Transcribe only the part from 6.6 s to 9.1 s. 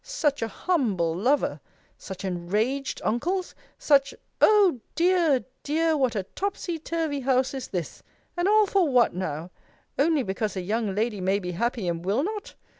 turvy house is this! And all for